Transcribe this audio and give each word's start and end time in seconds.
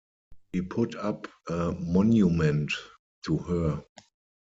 He 0.51 0.63
put 0.63 0.95
up 0.95 1.27
a 1.47 1.73
monument 1.73 2.71
to 3.25 3.37
her. 3.37 3.83